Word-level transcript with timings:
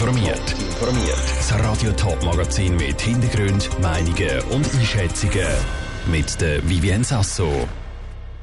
informiert. 0.00 0.54
Informiert. 0.60 1.24
Das 1.36 1.58
Radio 1.58 1.90
Top 1.90 2.22
Magazin 2.22 2.76
mit 2.76 3.00
Hintergrund, 3.00 3.68
Meinungen 3.82 4.40
und 4.52 4.64
Einschätzungen 4.72 5.48
mit 6.06 6.40
der 6.40 6.66
Vivien 6.68 7.02
Sasso. 7.02 7.66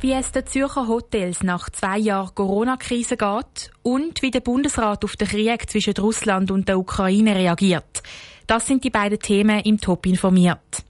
Wie 0.01 0.11
es 0.11 0.33
den 0.33 0.45
Zürcher 0.45 0.89
Hotels 0.89 1.43
nach 1.43 1.69
zwei 1.69 1.97
Jahren 1.97 2.35
Corona-Krise 2.35 3.15
geht 3.15 3.71
und 3.83 4.21
wie 4.21 4.31
der 4.31 4.41
Bundesrat 4.41 5.05
auf 5.05 5.15
den 5.15 5.29
Krieg 5.29 5.69
zwischen 5.69 5.93
Russland 5.97 6.51
und 6.51 6.67
der 6.67 6.77
Ukraine 6.77 7.35
reagiert. 7.35 8.03
Das 8.47 8.67
sind 8.67 8.83
die 8.83 8.89
beiden 8.89 9.19
Themen 9.19 9.61
im 9.61 9.79
Top 9.79 10.05
informiert. 10.07 10.83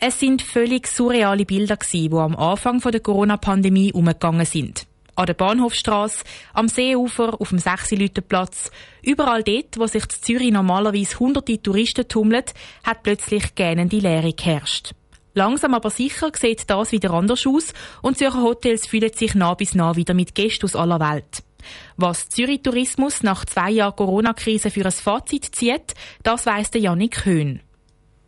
Es 0.00 0.18
sind 0.18 0.42
völlig 0.42 0.88
surreale 0.88 1.44
Bilder 1.44 1.78
die 1.92 2.10
am 2.10 2.34
Anfang 2.34 2.80
der 2.80 2.98
Corona-Pandemie 2.98 3.92
umgegangen 3.92 4.44
sind. 4.44 4.88
An 5.16 5.26
der 5.26 5.34
Bahnhofstrasse, 5.34 6.24
am 6.52 6.68
Seeufer, 6.68 7.40
auf 7.40 7.50
dem 7.50 7.58
Sechsilütenplatz, 7.58 8.70
überall 9.02 9.44
dort, 9.44 9.78
wo 9.78 9.86
sich 9.86 10.04
in 10.04 10.10
Zürich 10.10 10.50
normalerweise 10.50 11.18
hunderte 11.20 11.62
Touristen 11.62 12.08
tummeln, 12.08 12.44
hat 12.82 13.02
plötzlich 13.02 13.54
gähnende 13.54 13.98
Leere 13.98 14.32
geherrscht. 14.32 14.92
Langsam 15.34 15.74
aber 15.74 15.90
sicher 15.90 16.30
sieht 16.34 16.70
das 16.70 16.92
wieder 16.92 17.12
anders 17.12 17.46
aus 17.46 17.72
und 18.02 18.18
Zürcher 18.18 18.42
Hotels 18.42 18.86
fühlen 18.86 19.12
sich 19.12 19.34
nah 19.34 19.54
bis 19.54 19.74
nah 19.74 19.96
wieder 19.96 20.14
mit 20.14 20.34
Gästen 20.34 20.64
aus 20.64 20.76
aller 20.76 21.00
Welt. 21.00 21.42
Was 21.96 22.28
Zürich 22.28 22.62
Tourismus 22.62 23.22
nach 23.22 23.44
zwei 23.44 23.70
Jahren 23.70 23.96
Corona-Krise 23.96 24.70
für 24.70 24.84
ein 24.84 24.92
Fazit 24.92 25.44
zieht, 25.54 25.94
das 26.22 26.46
weiss 26.46 26.70
der 26.70 26.82
Janik 26.82 27.24
Höhn. 27.24 27.60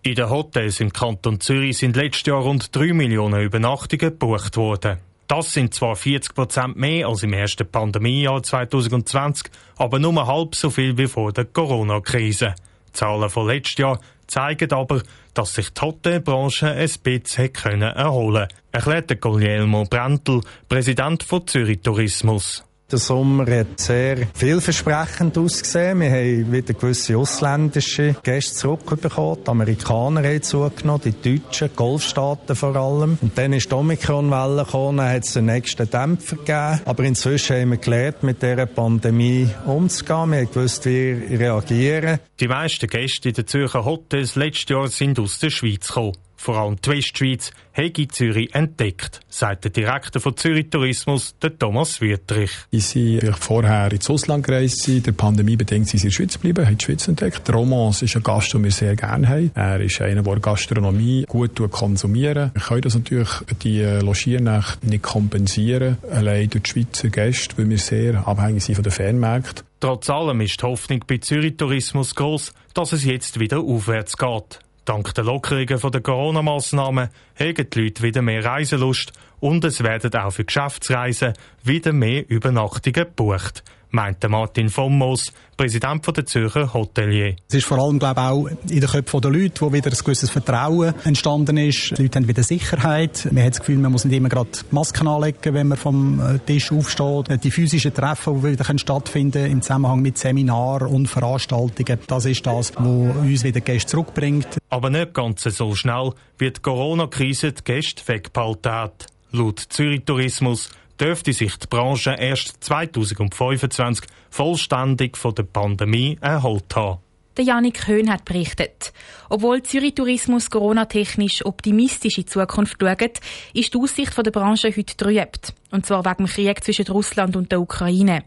In 0.03 0.15
den 0.15 0.31
Hotels 0.31 0.81
im 0.81 0.93
Kanton 0.93 1.41
Zürich 1.41 1.79
sind 1.79 1.97
letztes 1.97 2.27
Jahr 2.27 2.43
rund 2.43 2.75
3 2.75 2.93
Millionen 2.93 3.43
Übernachtungen 3.43 4.11
gebucht 4.11 4.57
worden. 4.57 4.99
Das 5.29 5.53
sind 5.53 5.75
zwar 5.75 5.97
40 5.97 6.35
Prozent 6.35 6.77
mehr 6.77 7.09
als 7.09 7.25
im 7.25 7.33
ersten 7.33 7.69
Pandemiejahr 7.69 8.43
2020, 8.43 9.51
aber 9.77 9.99
nur 9.99 10.27
halb 10.27 10.55
so 10.55 10.71
viel 10.71 10.97
wie 10.97 11.09
vor 11.09 11.33
der 11.33 11.47
Corona-Krise. 11.47 12.55
Zahlen 12.93 13.29
von 13.29 13.49
letztes 13.49 13.79
Jahr 13.79 14.01
zeigen 14.29 14.73
aber, 14.73 15.03
dass 15.35 15.55
sich 15.55 15.71
die 15.71 15.81
Hotelbranche 15.81 16.69
ein 16.71 16.91
bisschen 17.03 17.83
erholen 17.83 18.49
konnte, 18.49 18.55
erklärte 18.73 19.17
Guglielmo 19.17 19.85
Brentl, 19.85 20.41
Präsident 20.69 21.23
von 21.23 21.47
Zürich 21.47 21.81
Tourismus. 21.83 22.65
Der 22.89 23.01
Sommer 23.01 23.51
hat 23.51 23.81
sehr 23.81 24.29
vielversprechend 24.33 25.37
ausgesehen. 25.37 25.99
Wir 25.99 26.11
haben 26.11 26.53
wieder 26.53 26.73
gewisse 26.73 27.17
ausländische 27.19 28.15
Gäste 28.23 28.55
zurückbekommen. 28.55 29.39
Die 29.45 29.51
Amerikaner 29.51 30.23
haben 30.23 30.41
zugenommen, 30.41 31.01
die 31.05 31.11
Deutschen, 31.11 31.69
die 31.69 31.75
Golfstaaten 31.75 32.55
vor 32.55 32.77
allem. 32.77 33.19
Und 33.21 33.37
dann 33.37 33.53
ist 33.55 33.73
die 33.73 33.75
Omikron-Welle 33.75 34.65
gekommen, 34.65 34.99
dann 34.99 35.11
hat 35.11 35.25
es 35.25 35.33
den 35.33 35.47
nächsten 35.47 35.91
Dämpfer 35.91 36.37
gegeben. 36.37 36.81
Aber 36.85 37.03
inzwischen 37.03 37.57
haben 37.57 37.71
wir 37.71 37.79
gelernt, 37.79 38.23
mit 38.23 38.41
dieser 38.41 38.67
Pandemie 38.67 39.49
umzugehen. 39.67 40.31
Wir 40.31 40.39
haben 40.39 40.51
gewusst, 40.53 40.87
wie 40.87 41.11
reagieren. 41.35 42.21
Die 42.39 42.47
meisten 42.47 42.87
Gäste 42.87 43.31
in 43.31 43.35
den 43.35 43.49
Zürcher 43.49 43.85
Hotels 43.85 44.37
letztes 44.37 44.69
Jahr 44.69 44.87
sind 44.87 45.19
aus 45.19 45.41
der 45.41 45.51
Schweiz 45.51 45.89
gekommen. 45.89 46.13
Vor 46.37 46.57
allem 46.59 46.77
die 46.81 46.91
Westschweiz 46.91 47.51
habe 47.73 48.09
Zürich 48.09 48.55
entdeckt, 48.55 49.21
sagt 49.29 49.65
der 49.65 49.71
Direktor 49.71 50.21
von 50.21 50.37
Zürich 50.37 50.71
Tourismus, 50.71 51.35
der 51.43 51.59
Thomas 51.59 52.01
Wüttrich. 52.01 52.51
Sie 52.71 52.81
sind 52.81 53.37
vorher 53.39 53.93
ins 53.93 54.09
Ausland 54.09 54.47
gereist, 54.47 54.87
der 54.89 55.13
Pandemie 55.13 55.57
bedingt 55.57 55.89
sind 55.89 56.01
sie 56.01 56.07
in 56.07 56.11
der 56.11 56.15
Schweiz 56.15 56.33
geblieben, 56.35 56.67
haben 56.67 56.79
die 56.79 56.85
Schweiz 56.85 57.09
entdeckt. 57.09 57.53
Romans 57.53 58.03
ist 58.03 58.17
ein 58.17 58.23
Gast, 58.23 58.55
den 58.55 58.65
wir 58.65 58.71
sehr 58.71 58.97
gerne 58.97 59.29
haben. 59.29 59.51
Er 59.55 59.81
ist 59.81 60.01
einer, 60.01 60.23
der 60.23 60.41
Gastronomie 60.41 61.25
gut 61.27 61.57
konsumieren 61.71 62.51
Wir 62.55 62.63
können 62.63 62.83
das 62.83 62.95
natürlich, 62.95 63.31
die 63.63 63.83
Logiernächte 63.83 64.89
nicht 64.89 65.03
kompensieren, 65.03 65.99
allein 66.11 66.49
durch 66.51 66.63
die 66.65 66.71
Schweizer 66.71 67.09
Gäste, 67.09 67.59
weil 67.59 67.69
wir 67.69 67.79
sehr 67.79 68.27
abhängig 68.27 68.65
sind 68.65 68.75
von 68.77 68.85
den 68.85 68.93
Fernmärkten. 68.93 69.67
Trotz 69.81 70.09
allem 70.09 70.41
ist 70.41 70.61
die 70.61 70.67
Hoffnung 70.67 71.05
bei 71.07 71.19
Zürich 71.19 71.57
Tourismus 71.57 72.15
groß, 72.15 72.53
dass 72.73 72.93
es 72.93 73.05
jetzt 73.05 73.39
wieder 73.39 73.59
aufwärts 73.61 74.17
geht. 74.17 74.61
Dank 74.87 75.15
der 75.15 75.25
Lockerungen 75.25 75.67
der 75.67 76.01
Corona-Massnahmen 76.01 77.09
haben 77.39 77.71
die 77.71 77.81
Leute 77.81 78.03
wieder 78.05 78.23
mehr 78.23 78.45
Reiselust 78.45 79.13
und 79.41 79.65
es 79.65 79.83
werden 79.83 80.15
auch 80.15 80.31
für 80.31 80.45
Geschäftsreisen 80.45 81.33
wieder 81.65 81.93
mehr 81.93 82.31
Übernachtungen 82.31 82.93
gebucht 82.93 83.65
meinte 83.91 84.29
Martin 84.29 84.69
von 84.69 84.97
Moos, 84.97 85.33
Präsident 85.57 86.07
der 86.15 86.27
Zürcher 86.27 86.75
Hotelier. 86.75 87.37
Es 87.49 87.55
ist 87.55 87.67
vor 87.67 87.79
allem, 87.79 87.99
glaube 87.99 88.21
ich, 88.21 88.27
auch 88.27 88.47
in 88.47 88.81
den 88.81 88.89
Köpfen 88.89 89.21
der 89.23 89.31
Leute, 89.31 89.61
wo 89.63 89.73
wieder 89.73 89.91
ein 89.91 89.97
gewisses 89.97 90.29
Vertrauen 90.29 90.95
entstanden 91.05 91.57
ist. 91.57 91.97
Die 91.97 92.03
Leute 92.03 92.19
haben 92.19 92.29
wieder 92.29 92.43
Sicherheit. 92.43 93.27
Man 93.31 93.43
hat 93.43 93.53
das 93.53 93.61
Gefühl, 93.61 93.79
man 93.79 93.93
muss 93.93 94.05
nicht 94.05 94.17
immer 94.17 94.29
gerade 94.29 94.51
Masken 94.71 95.09
anlegen, 95.09 95.55
wenn 95.55 95.69
man 95.69 95.79
vom 95.79 96.21
äh, 96.21 96.39
Tisch 96.41 96.73
aufsteht. 96.73 97.43
Die 97.43 97.51
physischen 97.51 97.95
Treffen, 97.95 98.43
die 98.43 98.53
wieder 98.53 98.79
stattfinden 98.79 99.51
im 99.51 99.63
Zusammenhang 99.63 100.03
mit 100.03 100.19
Seminaren 100.19 100.89
und 100.89 101.07
Veranstaltungen, 101.07 101.99
das 102.07 102.27
ist 102.27 102.47
das, 102.47 102.75
was 102.77 103.17
uns 103.17 103.45
wieder 103.45 103.61
Gäste 103.61 103.93
zurückbringt. 103.93 104.59
Aber 104.69 104.91
nicht 104.91 105.15
ganz 105.15 105.43
so 105.43 105.75
schnell 105.75 106.13
wird 106.39 106.59
die 106.59 106.63
Corona-Krise 106.63 107.53
die 107.53 107.65
Gäste 107.65 108.03
weggehalten 108.07 108.73
hat. 108.73 109.07
Laut 109.33 109.61
Zürich 109.61 110.05
Tourismus 110.05 110.71
dürfte 111.01 111.33
sich 111.33 111.57
die 111.57 111.67
Branche 111.67 112.17
erst 112.19 112.63
2025 112.65 114.07
vollständig 114.31 115.17
von 115.17 115.35
der 115.35 115.45
Pandemie 115.45 116.19
erholt 116.21 116.75
haben. 116.75 116.99
Der 117.37 117.45
Janik 117.45 117.87
Höhn 117.87 118.11
hat 118.11 118.25
berichtet. 118.25 118.95
Obwohl 119.29 119.63
Zürich 119.63 119.95
Tourismus 119.95 120.51
Corona-technisch 120.51 121.45
optimistisch 121.45 122.17
in 122.17 122.27
Zukunft 122.27 122.79
schaut, 122.81 123.21
ist 123.53 123.75
die 123.75 123.79
Aussicht 123.79 124.17
der 124.17 124.31
Branche 124.31 124.69
heute 124.75 124.97
trübt. 124.97 125.53
Und 125.71 125.85
zwar 125.85 126.05
wegen 126.07 126.25
dem 126.25 126.27
Krieg 126.27 126.65
zwischen 126.65 126.87
Russland 126.87 127.37
und 127.37 127.53
der 127.53 127.61
Ukraine. 127.61 128.25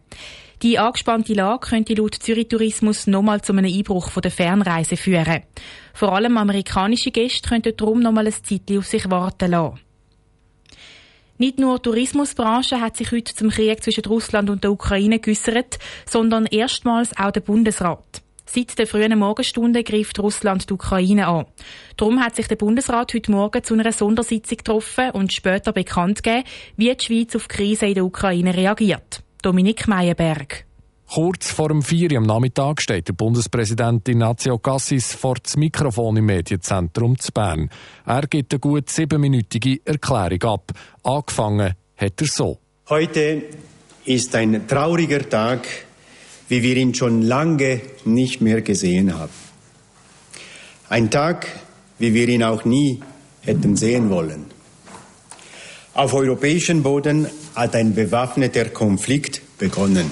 Die 0.62 0.78
angespannte 0.78 1.34
Lage 1.34 1.70
könnte 1.70 1.94
laut 1.96 2.16
Zürich 2.16 2.50
Tourismus 2.50 3.08
nochmal 3.08 3.42
zu 3.42 3.54
einem 3.54 3.66
Einbruch 3.66 4.12
der 4.12 4.30
Fernreise 4.30 4.98
führen. 4.98 5.42
Vor 5.94 6.14
allem 6.14 6.38
amerikanische 6.38 7.12
Gäste 7.12 7.50
könnten 7.50 7.78
darum 7.78 8.02
nochmal 8.02 8.28
ein 8.28 8.34
Zeitchen 8.34 8.78
auf 8.78 8.86
sich 8.86 9.10
warten 9.10 9.52
lassen. 9.52 9.80
Nicht 11.42 11.58
nur 11.58 11.78
die 11.78 11.84
Tourismusbranche 11.84 12.82
hat 12.82 12.98
sich 12.98 13.14
heute 13.14 13.34
zum 13.34 13.50
Krieg 13.50 13.82
zwischen 13.82 14.04
Russland 14.04 14.50
und 14.50 14.66
der 14.66 14.74
Ukraine 14.74 15.20
geäussert, 15.20 15.80
sondern 16.06 16.46
erstmals 16.46 17.18
auch 17.18 17.32
der 17.32 17.40
Bundesrat. 17.40 18.22
Seit 18.46 18.78
der 18.78 18.86
frühen 18.86 19.18
Morgenstunde 19.18 19.86
greift 19.86 20.20
Russland 20.20 20.70
die 20.70 20.74
Ukraine 20.74 21.28
an. 21.28 21.46
Darum 21.96 22.20
hat 22.20 22.36
sich 22.36 22.50
der 22.50 22.58
Bundesrat 22.58 23.14
heute 23.14 23.32
Morgen 23.32 23.64
zu 23.64 23.74
einer 23.74 23.90
Sondersitzung 23.94 24.58
getroffen 24.58 25.12
und 25.12 25.32
später 25.32 25.72
bekannt 25.72 26.24
gegeben, 26.24 26.44
wie 26.76 26.94
die 26.94 27.06
Schweiz 27.06 27.34
auf 27.38 27.48
die 27.48 27.56
Krise 27.56 27.86
in 27.86 27.94
der 27.94 28.04
Ukraine 28.04 28.54
reagiert. 28.54 29.24
Dominik 29.42 29.88
Meyerberg. 29.88 30.66
Kurz 31.12 31.50
vor 31.50 31.70
dem 31.70 31.82
4 31.82 32.18
am 32.18 32.24
Nachmittag 32.24 32.84
steht 32.84 33.08
der 33.08 33.14
Bundespräsident 33.14 34.08
Ignazio 34.08 34.60
Cassis 34.60 35.12
vor 35.16 35.38
das 35.42 35.58
Mikrofon 35.58 36.18
im 36.18 36.28
Medienzentrum 36.28 37.18
zu 37.18 37.32
Bern. 37.32 37.72
Er 38.06 38.28
gibt 38.28 38.54
eine 38.54 38.60
gut 38.60 38.92
siebenminütige 38.92 39.80
Erklärung 39.86 40.44
ab. 40.44 40.72
Angefangen 41.02 41.74
hat 41.98 42.22
er 42.22 42.28
so. 42.28 42.60
Heute 42.90 43.42
ist 44.06 44.36
ein 44.36 44.68
trauriger 44.68 45.28
Tag, 45.28 45.68
wie 46.48 46.62
wir 46.62 46.78
ihn 46.78 46.94
schon 46.94 47.24
lange 47.24 47.82
nicht 48.06 48.40
mehr 48.42 48.62
gesehen 48.62 49.18
haben. 49.18 49.34
Ein 50.90 51.10
Tag, 51.10 51.48
wie 51.98 52.14
wir 52.14 52.30
ihn 52.30 52.44
auch 52.44 52.66
nie 52.66 53.02
hätten 53.42 53.76
sehen 53.76 54.12
wollen. 54.12 54.46
Auf 55.96 56.14
europäischem 56.14 56.84
Boden 56.84 57.28
hat 57.56 57.76
ein 57.76 57.96
bewaffneter 57.96 58.66
Konflikt 58.66 59.42
begonnen. 59.58 60.12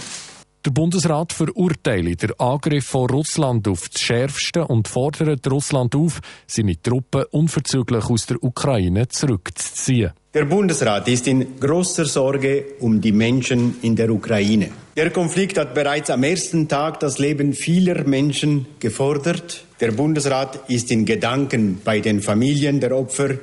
Der 0.68 0.74
Bundesrat 0.74 1.32
verurteilt 1.32 2.24
den 2.24 2.38
Angriff 2.40 2.88
von 2.88 3.10
Russland 3.10 3.70
auf 3.70 3.88
das 3.88 4.02
Schärfste 4.02 4.68
und 4.68 4.90
fordert 4.90 5.50
Russland 5.50 5.96
auf, 5.96 6.20
seine 6.46 6.76
Truppen 6.82 7.24
unverzüglich 7.32 8.04
aus 8.04 8.26
der 8.26 8.44
Ukraine 8.44 9.08
zurückzuziehen. 9.08 10.12
Der 10.34 10.44
Bundesrat 10.44 11.08
ist 11.08 11.26
in 11.30 11.58
großer 11.58 12.04
Sorge 12.04 12.66
um 12.82 13.00
die 13.00 13.14
Menschen 13.14 13.78
in 13.82 13.96
der 13.96 14.10
Ukraine. 14.10 14.72
Der 14.98 15.10
Konflikt 15.12 15.58
hat 15.58 15.74
bereits 15.74 16.10
am 16.10 16.24
ersten 16.24 16.68
Tag 16.68 17.00
das 17.00 17.18
Leben 17.18 17.54
vieler 17.54 18.06
Menschen 18.06 18.66
gefordert. 18.78 19.64
Der 19.80 19.94
Bundesrat 19.94 20.70
ist 20.70 20.92
in 20.92 21.06
Gedanken 21.06 21.80
bei 21.82 22.02
den 22.02 22.22
Familien 22.22 22.82
der 22.82 22.94
Opfer 22.94 23.36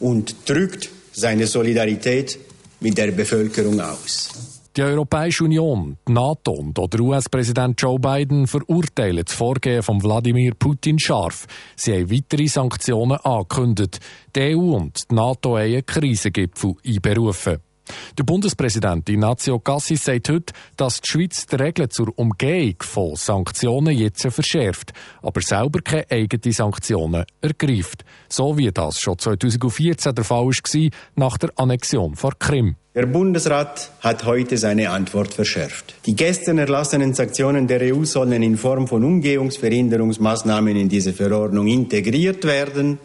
und 0.00 0.34
drückt 0.44 0.90
seine 1.12 1.46
Solidarität 1.46 2.36
mit 2.80 2.98
der 2.98 3.12
Bevölkerung 3.12 3.80
aus. 3.80 4.57
Die 4.78 4.84
Europäische 4.84 5.42
Union, 5.42 5.96
die 6.06 6.12
NATO 6.12 6.52
und 6.52 6.78
der 6.78 7.00
US-Präsident 7.00 7.82
Joe 7.82 7.98
Biden 7.98 8.46
verurteilen 8.46 9.24
das 9.26 9.34
Vorgehen 9.34 9.82
von 9.82 10.00
Wladimir 10.00 10.54
Putin 10.54 11.00
scharf. 11.00 11.48
Sie 11.74 11.94
haben 11.94 12.08
weitere 12.12 12.46
Sanktionen 12.46 13.18
angekündigt. 13.18 13.98
Die 14.36 14.54
EU 14.54 14.76
und 14.76 15.10
die 15.10 15.16
NATO 15.16 15.58
haben 15.58 15.64
einen 15.64 15.84
Krisengipfel 15.84 16.76
einberufen. 16.86 17.58
Der 18.18 18.24
Bundespräsident 18.24 19.08
Ignazio 19.08 19.58
Cassis 19.58 20.04
sagt 20.04 20.28
heute, 20.28 20.52
dass 20.76 21.00
die 21.00 21.10
Schweiz 21.10 21.46
die 21.46 21.56
Regeln 21.56 21.90
zur 21.90 22.16
Umgehung 22.16 22.76
von 22.80 23.16
Sanktionen 23.16 23.96
jetzt 23.96 24.26
verschärft, 24.30 24.92
aber 25.22 25.40
selber 25.40 25.80
keine 25.80 26.10
eigenen 26.10 26.52
Sanktionen 26.52 27.24
ergreift. 27.40 28.04
So 28.28 28.56
wie 28.58 28.70
das 28.70 29.00
schon 29.00 29.18
2014 29.18 30.14
der 30.14 30.24
Fall 30.24 30.46
war, 30.46 30.90
nach 31.14 31.38
der 31.38 31.50
Annexion 31.56 32.16
von 32.16 32.32
Krim. 32.38 32.76
Der 32.94 33.06
Bundesrat 33.06 33.92
hat 34.00 34.24
heute 34.24 34.56
seine 34.56 34.90
Antwort 34.90 35.32
verschärft. 35.32 35.94
Die 36.06 36.16
gestern 36.16 36.58
erlassenen 36.58 37.14
Sanktionen 37.14 37.68
der 37.68 37.94
EU 37.94 38.04
sollen 38.04 38.42
in 38.42 38.56
Form 38.56 38.88
von 38.88 39.04
Umgehungsverhinderungsmaßnahmen 39.04 40.74
in 40.74 40.88
diese 40.88 41.12
Verordnung 41.12 41.68
integriert 41.68 42.44
werden. 42.44 42.98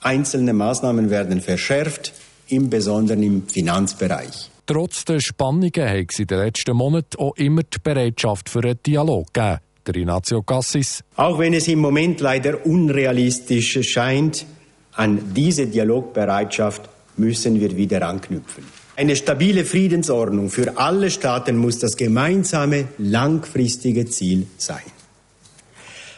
Einzelne 0.00 0.54
Maßnahmen 0.54 1.10
werden 1.10 1.42
verschärft, 1.42 2.14
im 2.48 2.70
Besonderen 2.70 3.22
im 3.22 3.48
Finanzbereich. 3.48 4.50
Trotz 4.66 5.04
der 5.04 5.20
Spannungen 5.20 5.72
hat 5.76 6.06
es 6.10 6.18
in 6.18 6.26
den 6.26 6.38
letzten 6.38 6.76
Monaten 6.76 7.18
auch 7.18 7.36
immer 7.36 7.62
die 7.62 7.78
Bereitschaft 7.82 8.48
für 8.48 8.62
einen 8.62 8.82
Dialog 8.84 9.32
gegeben. 9.32 9.58
Der 9.86 9.96
Ignazio 9.96 10.42
Cassis. 10.42 11.04
Auch 11.16 11.38
wenn 11.38 11.52
es 11.52 11.68
im 11.68 11.78
Moment 11.78 12.20
leider 12.20 12.64
unrealistisch 12.64 13.78
scheint, 13.82 14.46
an 14.92 15.34
diese 15.34 15.66
Dialogbereitschaft 15.66 16.88
müssen 17.18 17.60
wir 17.60 17.76
wieder 17.76 18.08
anknüpfen. 18.08 18.64
Eine 18.96 19.16
stabile 19.16 19.64
Friedensordnung 19.64 20.50
für 20.50 20.78
alle 20.78 21.10
Staaten 21.10 21.56
muss 21.56 21.78
das 21.80 21.96
gemeinsame 21.96 22.88
langfristige 22.96 24.06
Ziel 24.06 24.46
sein. 24.56 24.84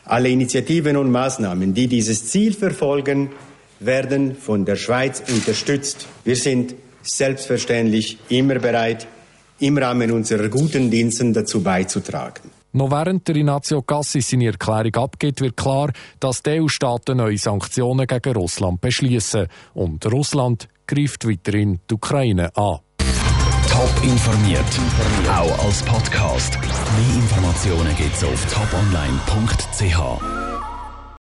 Alle 0.05 0.29
Initiativen 0.29 0.97
und 0.97 1.11
Maßnahmen, 1.11 1.75
die 1.75 1.89
dieses 1.89 2.27
Ziel 2.27 2.53
verfolgen, 2.53 3.31
werden 3.81 4.35
von 4.35 4.65
der 4.65 4.77
Schweiz 4.77 5.23
unterstützt. 5.29 6.07
Wir 6.25 6.37
sind 6.37 6.75
selbstverständlich 7.03 8.19
immer 8.29 8.59
bereit, 8.59 9.07
im 9.59 9.79
Rahmen 9.79 10.11
unserer 10.13 10.49
guten 10.49 10.91
Diensten 10.91 11.33
dazu 11.33 11.63
beizutragen. 11.63 12.51
Noch 12.73 12.91
während 12.91 13.27
der 13.27 13.37
Ignazio 13.37 13.81
Cassis 13.81 14.29
seine 14.29 14.49
Erklärung 14.49 14.95
abgibt, 14.97 15.41
wird 15.41 15.57
klar, 15.57 15.91
dass 16.21 16.43
die 16.43 16.61
EU-Staaten 16.61 17.17
neue 17.17 17.39
Sanktionen 17.39 18.07
gegen 18.07 18.35
Russland 18.35 18.83
beschließen 18.83 19.47
und 19.73 20.05
Russland 20.13 20.69
greift 20.87 21.27
weiterhin 21.27 21.81
die 21.89 21.95
Ukraine 21.95 22.55
an. 22.55 22.81
Top 23.71 23.91
informiert, 24.03 24.65
auch 25.29 25.65
als 25.65 25.83
Podcast. 25.83 26.59
Mehr 26.61 27.23
Informationen 27.23 27.97
gibt's 27.97 28.23
auf 28.25 28.47
toponline.ch. 28.53 30.46